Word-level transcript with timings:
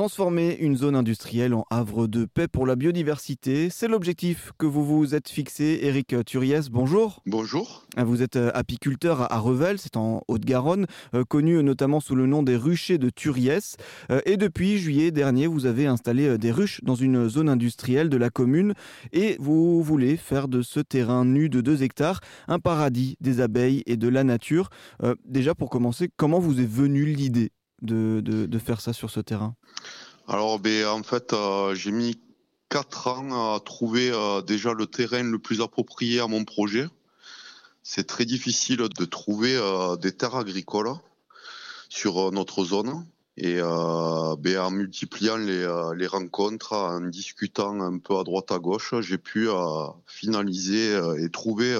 Transformer 0.00 0.56
une 0.56 0.78
zone 0.78 0.96
industrielle 0.96 1.52
en 1.52 1.66
havre 1.68 2.06
de 2.06 2.24
paix 2.24 2.48
pour 2.48 2.64
la 2.64 2.74
biodiversité, 2.74 3.68
c'est 3.68 3.86
l'objectif 3.86 4.50
que 4.56 4.64
vous 4.64 4.82
vous 4.82 5.14
êtes 5.14 5.28
fixé. 5.28 5.80
Éric 5.82 6.14
Turiès, 6.24 6.70
bonjour. 6.70 7.20
Bonjour. 7.26 7.84
Vous 7.98 8.22
êtes 8.22 8.36
euh, 8.36 8.50
apiculteur 8.54 9.30
à 9.30 9.38
Revel, 9.38 9.78
c'est 9.78 9.98
en 9.98 10.22
Haute-Garonne, 10.26 10.86
euh, 11.12 11.24
connu 11.24 11.62
notamment 11.62 12.00
sous 12.00 12.14
le 12.14 12.24
nom 12.24 12.42
des 12.42 12.56
ruchers 12.56 12.96
de 12.96 13.10
Turiès. 13.10 13.76
Euh, 14.10 14.22
et 14.24 14.38
depuis 14.38 14.78
juillet 14.78 15.10
dernier, 15.10 15.46
vous 15.46 15.66
avez 15.66 15.86
installé 15.86 16.38
des 16.38 16.50
ruches 16.50 16.80
dans 16.82 16.94
une 16.94 17.28
zone 17.28 17.50
industrielle 17.50 18.08
de 18.08 18.16
la 18.16 18.30
commune 18.30 18.72
et 19.12 19.36
vous 19.38 19.82
voulez 19.82 20.16
faire 20.16 20.48
de 20.48 20.62
ce 20.62 20.80
terrain 20.80 21.26
nu 21.26 21.50
de 21.50 21.60
2 21.60 21.82
hectares 21.82 22.20
un 22.48 22.58
paradis 22.58 23.18
des 23.20 23.42
abeilles 23.42 23.82
et 23.84 23.98
de 23.98 24.08
la 24.08 24.24
nature. 24.24 24.70
Déjà 25.26 25.54
pour 25.54 25.68
commencer, 25.68 26.08
comment 26.16 26.38
vous 26.38 26.58
est 26.58 26.64
venue 26.64 27.04
l'idée? 27.04 27.52
De, 27.82 28.58
faire 28.58 28.80
ça 28.80 28.92
sur 28.92 29.10
ce 29.10 29.20
terrain? 29.20 29.54
Alors, 30.28 30.58
ben, 30.58 30.86
en 30.86 31.02
fait, 31.02 31.32
euh, 31.32 31.74
j'ai 31.74 31.90
mis 31.90 32.20
4 32.68 33.08
ans 33.08 33.54
à 33.54 33.60
trouver 33.60 34.10
euh, 34.12 34.42
déjà 34.42 34.72
le 34.72 34.86
terrain 34.86 35.22
le 35.22 35.38
plus 35.38 35.60
approprié 35.60 36.20
à 36.20 36.26
mon 36.26 36.44
projet. 36.44 36.86
C'est 37.82 38.06
très 38.06 38.24
difficile 38.24 38.78
de 38.78 39.04
trouver 39.04 39.56
euh, 39.56 39.96
des 39.96 40.12
terres 40.12 40.36
agricoles 40.36 40.94
sur 41.88 42.30
notre 42.30 42.64
zone. 42.64 43.06
Et 43.36 43.56
ben, 43.56 44.58
en 44.58 44.70
multipliant 44.70 45.38
les, 45.38 46.06
rencontres, 46.06 46.74
en 46.74 47.00
discutant 47.00 47.80
un 47.80 47.98
peu 47.98 48.18
à 48.18 48.22
droite 48.22 48.52
à 48.52 48.58
gauche, 48.58 48.94
j'ai 49.00 49.16
pu 49.16 49.48
finaliser 50.04 51.00
et 51.16 51.30
trouver 51.30 51.74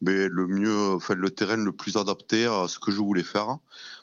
ben, 0.00 0.28
le 0.30 0.46
mieux, 0.46 0.94
enfin, 0.94 1.14
le 1.14 1.30
terrain 1.30 1.56
le 1.56 1.72
plus 1.72 1.96
adapté 1.96 2.46
à 2.46 2.68
ce 2.68 2.78
que 2.78 2.92
je 2.92 2.98
voulais 2.98 3.22
faire, 3.24 3.58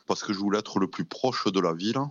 parce 0.08 0.24
que 0.24 0.34
je 0.34 0.40
voulais 0.40 0.60
être 0.60 0.80
le 0.80 0.90
plus 0.90 1.06
proche 1.06 1.48
de 1.48 1.60
la 1.60 1.74
ville 1.74 2.02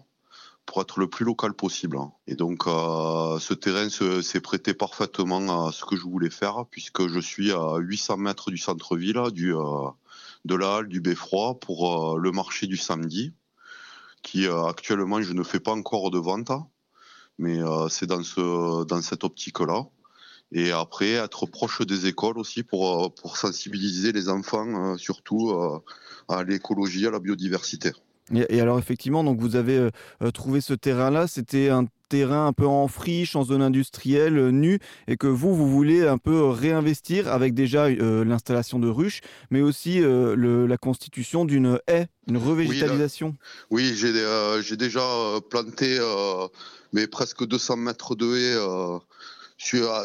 pour 0.67 0.81
être 0.81 0.99
le 0.99 1.09
plus 1.09 1.25
local 1.25 1.53
possible. 1.53 1.99
Et 2.27 2.37
donc, 2.37 2.67
euh, 2.67 3.39
ce 3.39 3.53
terrain 3.53 3.89
s'est 3.91 4.41
prêté 4.41 4.73
parfaitement 4.73 5.67
à 5.67 5.73
ce 5.73 5.85
que 5.85 5.97
je 5.97 6.03
voulais 6.03 6.31
faire, 6.31 6.65
puisque 6.71 7.07
je 7.07 7.21
suis 7.21 7.53
à 7.53 7.77
800 7.79 8.17
mètres 8.17 8.51
du 8.51 8.59
centre-ville, 8.59 9.31
du 9.33 9.55
euh, 9.55 9.91
de 10.45 10.55
la 10.55 10.77
halle 10.77 10.89
du 10.89 11.01
Beffroi 11.01 11.59
pour 11.61 12.15
euh, 12.15 12.19
le 12.19 12.33
marché 12.33 12.67
du 12.67 12.77
samedi, 12.77 13.35
qui 14.23 14.47
actuellement 14.47 15.21
je 15.21 15.35
ne 15.35 15.43
fais 15.43 15.61
pas 15.61 15.73
encore 15.73 16.11
de 16.11 16.19
vente, 16.19 16.51
mais 17.39 17.59
c'est 17.91 18.07
dans 18.07 18.23
ce 18.23 18.85
dans 18.85 19.03
cette 19.03 19.23
optique-là 19.23 19.85
et 20.53 20.71
après 20.71 21.13
être 21.13 21.47
proche 21.47 21.83
des 21.83 22.07
écoles 22.07 22.39
aussi 22.39 22.63
pour, 22.63 23.05
euh, 23.05 23.09
pour 23.09 23.37
sensibiliser 23.37 24.13
les 24.13 24.29
enfants 24.29 24.93
euh, 24.93 24.97
surtout 24.97 25.51
euh, 25.51 25.79
à 26.29 26.45
l'écologie, 26.45 27.07
à 27.07 27.11
la 27.11 27.19
biodiversité. 27.19 27.93
Et, 28.33 28.59
alors 28.59 28.79
effectivement, 28.79 29.23
donc 29.23 29.39
vous 29.39 29.55
avez 29.55 29.91
trouvé 30.33 30.63
ce 30.63 30.73
terrain-là, 30.73 31.27
c'était 31.27 31.69
un 31.69 31.85
terrain 32.09 32.47
un 32.47 32.55
peu 32.55 32.67
en 32.67 32.89
friche, 32.89 33.37
en 33.37 33.45
zone 33.45 33.61
industrielle, 33.61 34.49
nu, 34.49 34.79
et 35.09 35.19
que 35.19 35.27
vous, 35.27 35.55
vous 35.55 35.69
voulez 35.69 36.07
un 36.07 36.17
peu 36.17 36.49
réinvestir 36.49 37.31
avec 37.31 37.53
déjà 37.53 37.91
l'installation 37.91 38.79
de 38.79 38.89
ruches, 38.89 39.21
mais 39.51 39.61
aussi 39.61 40.01
la 40.01 40.77
constitution 40.79 41.45
d'une 41.45 41.79
haie, 41.87 42.07
une 42.27 42.39
revégétalisation. 42.39 43.37
Oui, 43.71 43.95
j'ai 43.95 44.77
déjà 44.77 45.07
planté 45.51 46.01
mais 46.95 47.07
presque 47.07 47.47
200 47.47 47.77
mètres 47.77 48.15
de 48.15 48.37
haie 48.37 49.01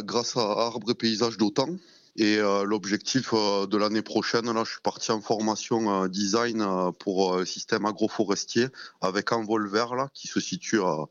grâce 0.04 0.38
à 0.38 0.42
Arbre 0.42 0.92
et 0.92 0.96
Paysage 0.96 1.38
d'Autan. 1.38 1.70
Et 2.16 2.38
euh, 2.38 2.64
l'objectif 2.66 3.30
euh, 3.34 3.66
de 3.66 3.78
l'année 3.78 4.02
prochaine, 4.02 4.52
là, 4.52 4.64
je 4.66 4.72
suis 4.72 4.82
parti 4.82 5.12
en 5.12 5.22
formation 5.22 6.04
euh, 6.04 6.08
design 6.10 6.66
pour 7.00 7.38
un 7.38 7.46
système 7.46 7.86
agroforestier 7.86 8.68
avec 9.00 9.32
Envol 9.32 9.70
Vert, 9.70 9.96
là, 9.96 10.10
qui 10.14 10.28
se 10.28 10.42
situe 10.42 10.82
à, 10.82 11.08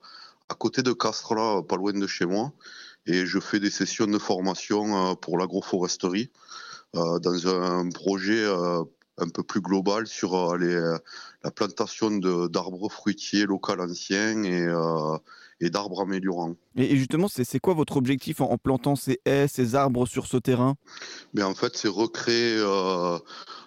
côté 0.58 0.82
de 0.82 0.92
Castres, 0.92 1.34
là, 1.34 1.62
pas 1.62 1.76
loin 1.76 1.92
de 1.92 2.06
chez 2.06 2.26
moi. 2.26 2.52
Et 3.06 3.24
je 3.24 3.38
fais 3.40 3.58
des 3.58 3.70
sessions 3.70 4.06
de 4.06 4.18
formation 4.18 5.16
pour 5.16 5.38
l'agroforesterie 5.38 6.30
dans 6.92 7.48
un 7.48 7.88
projet 7.88 8.44
un 8.46 9.28
peu 9.30 9.42
plus 9.42 9.62
global 9.62 10.06
sur 10.06 10.58
la 10.58 11.50
plantation 11.50 12.10
d'arbres 12.10 12.90
fruitiers 12.90 13.46
locaux 13.46 13.80
anciens 13.80 14.42
et 14.42 14.66
et 15.60 15.70
d'arbres 15.70 16.02
améliorants. 16.02 16.56
Et, 16.76 16.96
justement, 16.96 17.28
c'est 17.28 17.58
quoi 17.58 17.74
votre 17.74 17.96
objectif 17.96 18.40
en, 18.40 18.56
plantant 18.58 18.96
ces 18.96 19.20
haies, 19.24 19.48
ces 19.48 19.74
arbres 19.74 20.06
sur 20.06 20.26
ce 20.26 20.36
terrain? 20.36 20.76
Mais 21.34 21.42
En 21.42 21.54
fait, 21.54 21.76
c'est 21.76 21.88
recréer 21.88 22.56
euh, 22.58 23.18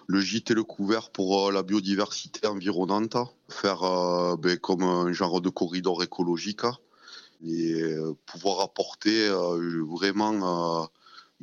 le 0.06 0.20
gîte 0.20 0.50
et 0.50 0.54
le 0.54 0.64
couvert 0.64 1.10
pour 1.10 1.48
euh, 1.48 1.52
la 1.52 1.62
biodiversité 1.62 2.46
environnante, 2.46 3.16
faire 3.48 3.82
euh, 3.82 4.36
ben, 4.36 4.56
comme 4.56 4.82
un 4.82 5.12
genre 5.12 5.40
de 5.40 5.50
corridor 5.50 6.02
écologique 6.02 6.62
et 7.44 7.96
pouvoir 8.24 8.60
apporter 8.60 9.28
vraiment 9.28 10.88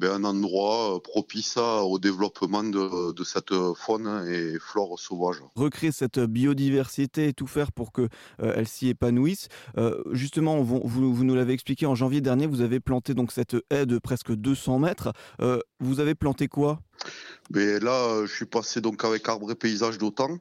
un 0.08 0.24
endroit 0.24 0.96
euh, 0.96 1.00
propice 1.00 1.58
au 1.58 2.00
développement 2.00 2.64
de, 2.64 3.24
cette 3.24 3.54
faune 3.76 4.26
et 4.30 4.58
flore 4.60 5.00
sauvage. 5.00 5.38
Recréer 5.56 5.92
cette 5.92 6.20
biodiversité 6.20 7.28
et 7.28 7.34
tout 7.34 7.48
faire 7.48 7.72
pour 7.72 7.92
qu'elle 7.92 8.10
euh, 8.42 8.54
elle 8.56 8.68
s'y 8.68 8.90
épanouisse. 8.90 9.48
Euh, 9.78 10.02
justement, 10.12 10.62
vous, 10.62 10.82
vous, 10.84 11.24
nous 11.24 11.36
l'avez 11.36 11.54
expliqué 11.54 11.86
en 11.86 11.96
janvier 11.96 12.22
dernier, 12.22 12.48
vous 12.48 12.62
avez 12.62 12.80
planté 12.80 13.14
donc 13.14 13.32
cette 13.32 13.56
haie 13.70 13.86
de 13.86 14.00
presque 14.00 14.34
200 14.34 14.80
mètres. 14.80 15.14
vous 15.80 16.00
avez 16.00 16.16
planté 16.16 16.48
quoi? 16.48 16.80
Ben, 17.50 17.84
Là, 17.84 18.26
je 18.26 18.34
suis 18.34 18.46
passé 18.46 18.82
donc 18.82 19.04
avec 19.04 19.28
Arbre 19.28 19.52
et 19.52 19.56
Paysage 19.56 19.98
d'Autan. 19.98 20.38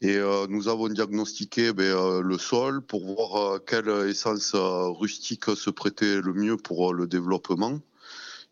Et 0.00 0.18
nous 0.48 0.66
avons 0.66 0.88
diagnostiqué 0.88 1.72
ben, 1.72 2.20
le 2.20 2.38
sol 2.38 2.82
pour 2.82 3.04
voir 3.04 3.60
quelle 3.64 3.88
essence 4.08 4.52
rustique 4.54 5.54
se 5.54 5.70
prêtait 5.70 6.20
le 6.20 6.32
mieux 6.32 6.56
pour 6.56 6.92
le 6.92 7.06
développement. 7.06 7.78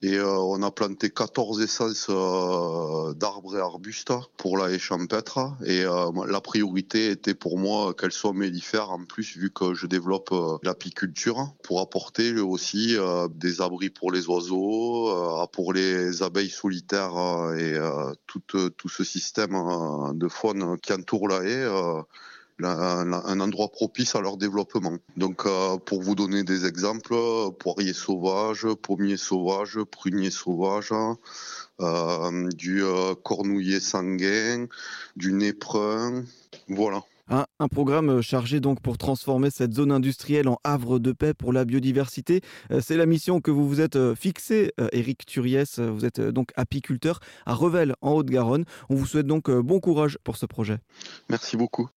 Et 0.03 0.17
euh, 0.17 0.35
on 0.35 0.63
a 0.63 0.71
planté 0.71 1.11
14 1.11 1.61
essences 1.61 2.07
euh, 2.09 3.13
d'arbres 3.13 3.59
et 3.59 3.61
arbustes 3.61 4.15
pour 4.39 4.57
la 4.57 4.71
haie 4.71 4.79
champêtre. 4.79 5.39
Et 5.67 5.85
euh, 5.85 6.11
la 6.27 6.41
priorité 6.41 7.11
était 7.11 7.35
pour 7.35 7.59
moi 7.59 7.93
qu'elles 7.93 8.13
soient 8.13 8.33
mellifères 8.33 8.91
en 8.93 9.05
plus, 9.05 9.37
vu 9.37 9.51
que 9.51 9.75
je 9.75 9.87
développe 9.87 10.35
l'apiculture, 10.63 11.55
pour 11.63 11.81
apporter 11.81 12.39
aussi 12.41 12.97
des 13.35 13.61
abris 13.61 13.91
pour 13.91 14.11
les 14.11 14.27
oiseaux, 14.29 15.47
pour 15.53 15.75
les 15.75 16.23
abeilles 16.23 16.49
solitaires 16.51 17.53
et 17.59 17.77
tout, 18.27 18.41
tout 18.71 18.89
ce 18.89 19.05
système 19.05 19.53
de 20.15 20.29
faune 20.29 20.79
qui 20.81 20.95
entoure 20.95 21.29
la 21.29 21.43
haie 21.43 21.67
un, 22.65 23.41
endroit 23.41 23.69
propice 23.69 24.15
à 24.15 24.21
leur 24.21 24.37
développement. 24.37 24.97
Donc, 25.17 25.47
euh, 25.47 25.77
pour 25.79 26.03
vous 26.03 26.15
donner 26.15 26.45
des 26.45 26.67
exemples, 26.67 27.15
poirier 27.59 27.93
sauvage, 27.93 28.67
pommier 28.83 29.17
sauvage, 29.17 29.79
prunier 29.91 30.31
sauvage, 30.31 30.93
euh, 31.81 32.49
du 32.55 32.83
euh, 32.83 33.15
cornouiller 33.15 33.81
sanguin, 33.81 34.67
du 35.17 35.33
néprun, 35.33 36.25
voilà. 36.69 37.03
Un, 37.29 37.69
programme 37.69 38.23
chargé 38.23 38.59
donc 38.59 38.81
pour 38.81 38.99
transformer 38.99 39.51
cette 39.51 39.73
zone 39.73 39.93
industrielle 39.93 40.49
en 40.49 40.59
havre 40.65 40.99
de 40.99 41.13
paix 41.13 41.33
pour 41.33 41.53
la 41.53 41.65
biodiversité. 41.65 42.41
C'est 42.81 42.97
la 42.97 43.07
mission 43.07 43.41
que 43.41 43.53
vous 43.53 43.69
vous 43.69 43.81
êtes 43.81 44.17
fixée, 44.17 44.73
Éric 44.91 45.27
Turiès. 45.27 45.79
Vous 45.79 46.05
êtes 46.05 46.21
donc 46.21 46.51
apiculteur 46.57 47.21
à 47.47 47.55
Revel 47.55 47.95
en 48.01 48.15
Haute-Garonne. 48.15 48.65
On 48.89 48.97
vous 48.97 49.07
souhaite 49.07 49.29
donc 49.29 49.49
bon 49.49 49.79
courage 49.79 50.19
pour 50.25 50.37
ce 50.37 50.47
projet. 50.47 50.79
Merci 51.29 51.57
beaucoup. 51.57 51.89